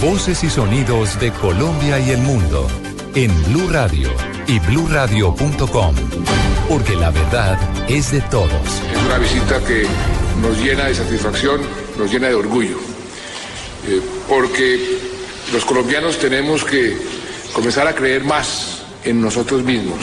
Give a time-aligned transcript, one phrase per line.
[0.00, 2.66] Voces y sonidos de Colombia y el mundo
[3.14, 4.08] en Blue Radio
[4.46, 5.94] y bluradio.com,
[6.66, 8.50] porque la verdad es de todos.
[8.50, 9.86] Es una visita que
[10.40, 11.60] nos llena de satisfacción,
[11.98, 12.78] nos llena de orgullo,
[13.86, 14.98] eh, porque
[15.52, 16.96] los colombianos tenemos que
[17.52, 19.98] comenzar a creer más en nosotros mismos.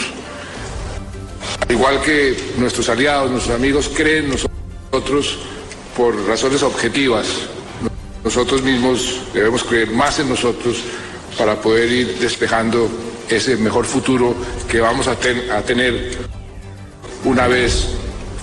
[1.62, 4.32] Al igual que nuestros aliados, nuestros amigos creen en
[4.92, 5.40] nosotros
[5.98, 7.26] por razones objetivas,
[8.24, 10.78] nosotros mismos debemos creer más en nosotros
[11.38, 12.90] para poder ir despejando
[13.30, 14.36] ese mejor futuro
[14.70, 16.18] que vamos a, tener
[17.24, 17.88] una vez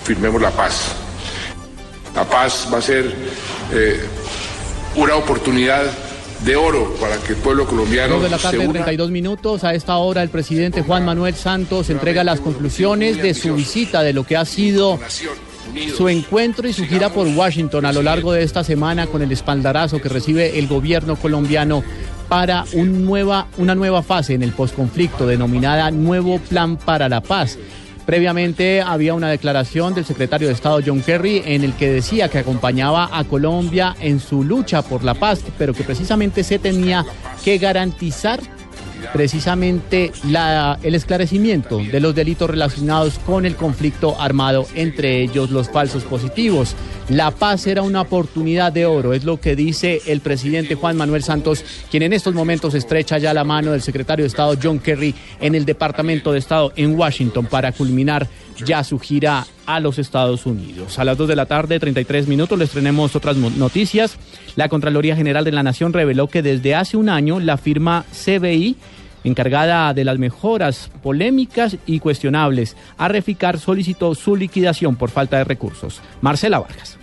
[0.03, 0.95] firmemos la paz.
[2.15, 3.13] La paz va a ser
[3.71, 4.01] eh,
[4.95, 5.83] una oportunidad
[6.43, 8.19] de oro para que el pueblo colombiano.
[8.19, 9.63] De la tarde, 32 minutos.
[9.63, 14.13] A esta hora, el presidente Juan Manuel Santos entrega las conclusiones de su visita, de
[14.13, 14.99] lo que ha sido
[15.95, 19.31] su encuentro y su gira por Washington a lo largo de esta semana con el
[19.31, 21.83] espaldarazo que recibe el gobierno colombiano
[22.27, 27.57] para una nueva fase en el posconflicto denominada Nuevo Plan para la Paz.
[28.05, 32.39] Previamente había una declaración del secretario de Estado John Kerry en el que decía que
[32.39, 37.05] acompañaba a Colombia en su lucha por la paz, pero que precisamente se tenía
[37.43, 38.39] que garantizar
[39.13, 40.11] precisamente
[40.83, 46.75] el esclarecimiento de los delitos relacionados con el conflicto armado, entre ellos los falsos positivos.
[47.09, 51.23] La paz era una oportunidad de oro, es lo que dice el presidente Juan Manuel
[51.23, 55.15] Santos, quien en estos momentos estrecha ya la mano del secretario de Estado John Kerry
[55.41, 58.27] en el Departamento de Estado en Washington para culminar
[58.65, 60.99] ya su gira a los Estados Unidos.
[60.99, 64.17] A las 2 de la tarde, 33 minutos, les tenemos otras noticias.
[64.55, 68.75] La Contraloría General de la Nación reveló que desde hace un año la firma CBI
[69.23, 75.43] encargada de las mejoras polémicas y cuestionables, a Reficar solicitó su liquidación por falta de
[75.43, 76.01] recursos.
[76.21, 76.97] Marcela Vargas.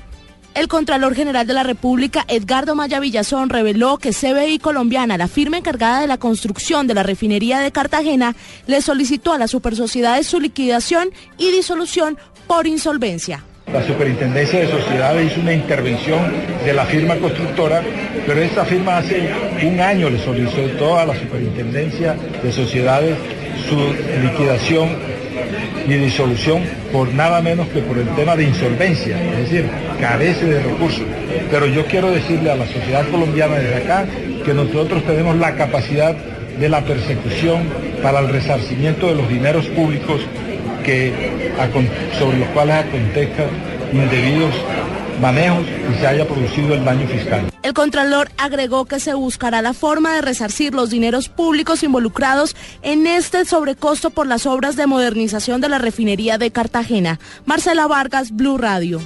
[0.57, 5.59] El Contralor General de la República, Edgardo Maya Villazón, reveló que CBI Colombiana, la firma
[5.59, 8.35] encargada de la construcción de la refinería de Cartagena,
[8.67, 12.17] le solicitó a las supersociedades su liquidación y disolución
[12.47, 13.45] por insolvencia.
[13.71, 16.33] La Superintendencia de Sociedades hizo una intervención
[16.65, 17.83] de la firma constructora,
[18.27, 19.29] pero esta firma hace
[19.63, 23.15] un año le solicitó a la Superintendencia de Sociedades
[23.69, 23.77] su
[24.23, 25.16] liquidación
[25.87, 29.67] y disolución por nada menos que por el tema de insolvencia, es decir,
[30.01, 31.05] carece de recursos.
[31.51, 34.07] Pero yo quiero decirle a la sociedad colombiana desde acá
[34.45, 36.15] que nosotros tenemos la capacidad
[36.59, 37.65] de la persecución
[38.03, 40.21] para el resarcimiento de los dineros públicos
[40.85, 41.13] que,
[42.19, 43.49] sobre los cuales acontezcan
[43.93, 44.55] indebidos
[45.21, 47.56] manejos y se haya producido el daño fiscal.
[47.67, 53.09] El Contralor agregó que se buscará la forma de resarcir los dineros públicos involucrados en
[53.09, 57.19] este sobrecosto por las obras de modernización de la refinería de Cartagena.
[57.45, 59.01] Marcela Vargas, Blue Radio.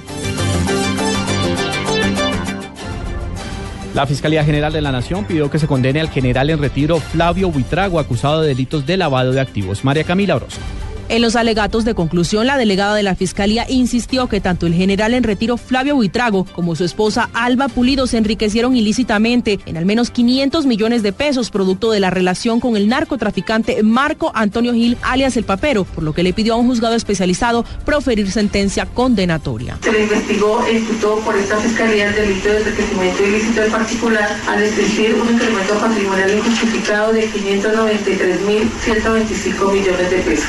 [3.95, 7.49] La Fiscalía General de la Nación pidió que se condene al general en retiro Flavio
[7.49, 9.83] Buitrago, acusado de delitos de lavado de activos.
[9.83, 10.61] María Camila Orozco.
[11.11, 15.13] En los alegatos de conclusión, la delegada de la Fiscalía insistió que tanto el general
[15.13, 20.09] en retiro Flavio Buitrago como su esposa Alba Pulido se enriquecieron ilícitamente en al menos
[20.09, 25.35] 500 millones de pesos producto de la relación con el narcotraficante Marco Antonio Gil, alias
[25.35, 29.77] El Papero, por lo que le pidió a un juzgado especializado proferir sentencia condenatoria.
[29.83, 34.39] Se le investigó e imputó por esta Fiscalía el delito de enriquecimiento ilícito del particular
[34.47, 40.45] al existir un incremento patrimonial injustificado de 593.125 millones de pesos.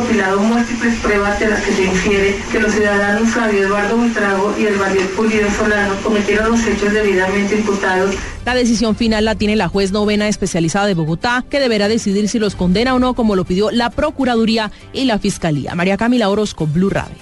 [0.00, 4.64] Compilado múltiples pruebas de las que se infiere que los ciudadanos Flavio Eduardo Buitrago y
[4.64, 8.14] el Valier Pulido Solano cometieron los hechos debidamente imputados.
[8.46, 12.38] La decisión final la tiene la juez novena especializada de Bogotá, que deberá decidir si
[12.38, 15.74] los condena o no, como lo pidió la Procuraduría y la Fiscalía.
[15.74, 17.16] María Camila Orozco, Blue Radio.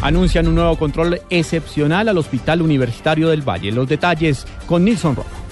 [0.00, 3.70] Anuncian un nuevo control excepcional al Hospital Universitario del Valle.
[3.70, 5.45] Los detalles con Nilson Rojo.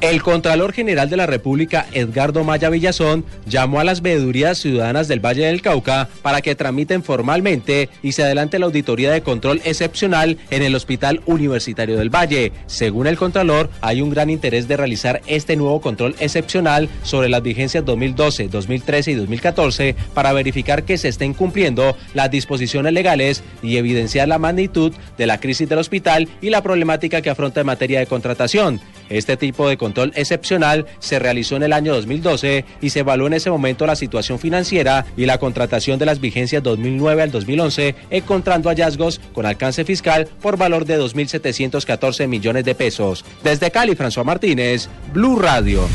[0.00, 5.20] El Contralor General de la República, Edgardo Maya Villazón, llamó a las veedurías ciudadanas del
[5.20, 10.38] Valle del Cauca para que tramiten formalmente y se adelante la auditoría de control excepcional
[10.50, 12.52] en el Hospital Universitario del Valle.
[12.66, 17.42] Según el Contralor, hay un gran interés de realizar este nuevo control excepcional sobre las
[17.42, 23.76] vigencias 2012, 2013 y 2014 para verificar que se estén cumpliendo las disposiciones legales y
[23.76, 27.98] evidenciar la magnitud de la crisis del hospital y la problemática que afronta en materia
[27.98, 28.80] de contratación.
[29.10, 33.34] Este tipo de control excepcional se realizó en el año 2012 y se evaluó en
[33.34, 38.70] ese momento la situación financiera y la contratación de las vigencias 2009 al 2011, encontrando
[38.70, 43.24] hallazgos con alcance fiscal por valor de 2.714 millones de pesos.
[43.42, 45.86] Desde Cali, François Martínez, Blue Radio.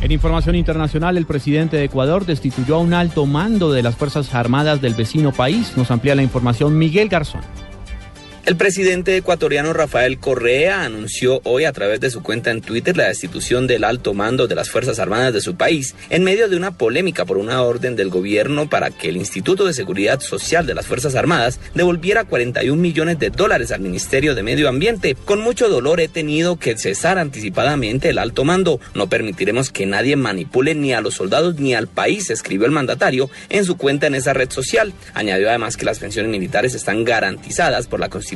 [0.00, 4.34] En información internacional, el presidente de Ecuador destituyó a un alto mando de las Fuerzas
[4.34, 5.76] Armadas del vecino país.
[5.76, 7.42] Nos amplía la información Miguel Garzón.
[8.46, 13.08] El presidente ecuatoriano Rafael Correa anunció hoy a través de su cuenta en Twitter la
[13.08, 16.70] destitución del alto mando de las Fuerzas Armadas de su país en medio de una
[16.70, 20.86] polémica por una orden del gobierno para que el Instituto de Seguridad Social de las
[20.86, 25.16] Fuerzas Armadas devolviera 41 millones de dólares al Ministerio de Medio Ambiente.
[25.26, 28.80] Con mucho dolor he tenido que cesar anticipadamente el alto mando.
[28.94, 33.28] No permitiremos que nadie manipule ni a los soldados ni al país, escribió el mandatario
[33.50, 34.94] en su cuenta en esa red social.
[35.12, 38.29] Añadió además que las pensiones militares están garantizadas por la Constitución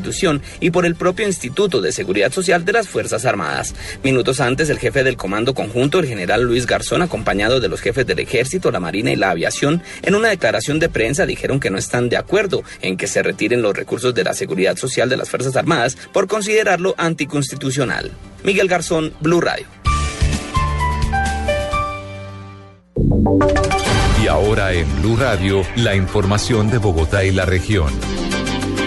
[0.60, 3.74] y por el propio Instituto de Seguridad Social de las Fuerzas Armadas.
[4.02, 8.06] Minutos antes, el jefe del Comando Conjunto, el general Luis Garzón, acompañado de los jefes
[8.06, 11.78] del Ejército, la Marina y la Aviación, en una declaración de prensa dijeron que no
[11.78, 15.30] están de acuerdo en que se retiren los recursos de la Seguridad Social de las
[15.30, 18.10] Fuerzas Armadas por considerarlo anticonstitucional.
[18.42, 19.66] Miguel Garzón, Blue Radio.
[24.22, 27.92] Y ahora en Blue Radio, la información de Bogotá y la región.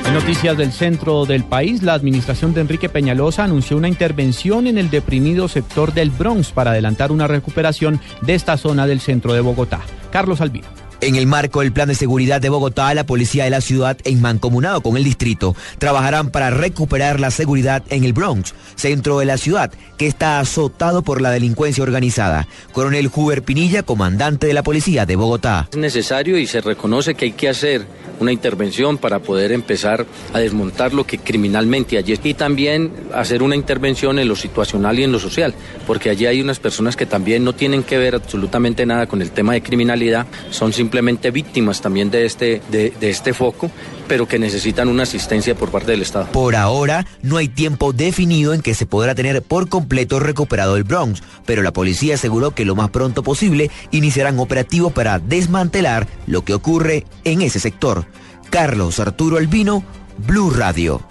[0.07, 4.77] En noticias del centro del país, la administración de Enrique Peñalosa anunció una intervención en
[4.77, 9.41] el deprimido sector del Bronx para adelantar una recuperación de esta zona del centro de
[9.41, 9.81] Bogotá.
[10.09, 10.86] Carlos Albino.
[10.99, 14.19] En el marco del Plan de Seguridad de Bogotá, la policía de la ciudad, en
[14.19, 19.37] mancomunado con el distrito, trabajarán para recuperar la seguridad en el Bronx, centro de la
[19.37, 22.47] ciudad, que está azotado por la delincuencia organizada.
[22.71, 25.67] Coronel Huber Pinilla, comandante de la policía de Bogotá.
[25.71, 27.85] Es necesario y se reconoce que hay que hacer
[28.19, 33.55] una intervención para poder empezar a desmontar lo que criminalmente allí y también hacer una
[33.55, 35.53] intervención en lo situacional y en lo social,
[35.85, 39.29] porque allí hay unas personas que también no tienen que ver absolutamente nada con el
[39.29, 40.86] tema de criminalidad, son simplemente
[41.31, 43.71] víctimas también de este, de este foco
[44.07, 46.27] pero que necesitan una asistencia por parte del Estado.
[46.31, 50.83] Por ahora, no hay tiempo definido en que se podrá tener por completo recuperado el
[50.83, 56.43] Bronx, pero la policía aseguró que lo más pronto posible iniciarán operativos para desmantelar lo
[56.43, 58.05] que ocurre en ese sector.
[58.49, 59.83] Carlos Arturo Albino,
[60.25, 61.01] Blue Radio.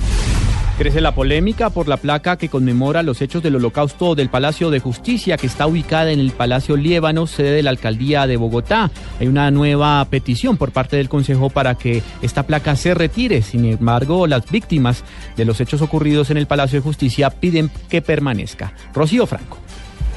[0.79, 4.79] Crece la polémica por la placa que conmemora los hechos del holocausto del Palacio de
[4.79, 8.91] Justicia que está ubicada en el Palacio Liébano, sede de la Alcaldía de Bogotá.
[9.19, 13.41] Hay una nueva petición por parte del Consejo para que esta placa se retire.
[13.41, 15.03] Sin embargo, las víctimas
[15.35, 18.75] de los hechos ocurridos en el Palacio de Justicia piden que permanezca.
[18.93, 19.66] Rocío Franco.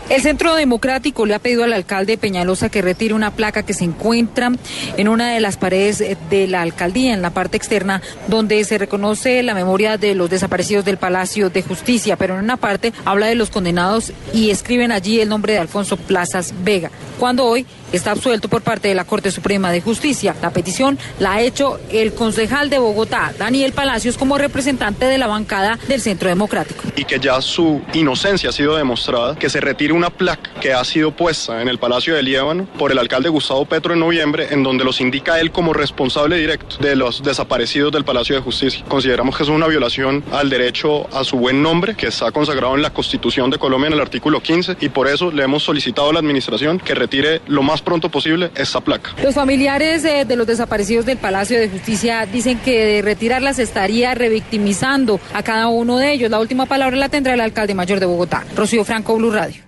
[0.10, 3.84] El Centro Democrático le ha pedido al alcalde Peñalosa que retire una placa que se
[3.84, 4.52] encuentra
[4.98, 9.44] en una de las paredes de la alcaldía, en la parte externa, donde se reconoce
[9.44, 13.36] la memoria de los desaparecidos del Palacio de Justicia, pero en una parte habla de
[13.36, 16.90] los condenados y escriben allí el nombre de Alfonso Plazas Vega,
[17.20, 20.36] cuando hoy está absuelto por parte de la Corte Suprema de Justicia.
[20.42, 25.28] La petición la ha hecho el concejal de Bogotá, Daniel Palacios, como representante de la
[25.28, 26.84] bancada del Centro Democrático.
[26.96, 30.84] Y que ya su inocencia ha sido demostrada, que se retire una placa que ha
[30.84, 34.64] sido puesta en el Palacio de Líbano por el alcalde Gustavo Petro en noviembre, en
[34.64, 38.84] donde los indica él como responsable directo de los desaparecidos del Palacio de Justicia.
[38.88, 42.82] Consideramos que es una violación al derecho a su buen nombre, que está consagrado en
[42.82, 46.14] la Constitución de Colombia en el artículo 15, y por eso le hemos solicitado a
[46.14, 49.12] la administración que retire lo más pronto posible esta placa.
[49.24, 54.16] Los familiares de, de los desaparecidos del Palacio de Justicia dicen que de retirarlas estaría
[54.16, 56.30] revictimizando a cada uno de ellos.
[56.30, 59.64] La última palabra la tendrá el alcalde mayor de Bogotá, Rocío Franco, Blue Radio.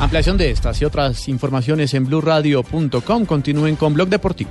[0.00, 3.24] Ampliación de estas y otras informaciones en blurradio.com.
[3.26, 4.50] Continúen con Blog Deportivo.